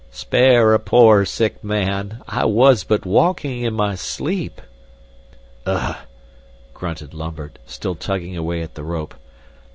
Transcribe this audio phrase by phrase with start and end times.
[0.09, 4.59] "Spare a poor sick man I was but walking in my sleep."
[5.67, 5.95] "Ugh!"
[6.73, 9.13] grunted Lambert, still tugging away at the rope.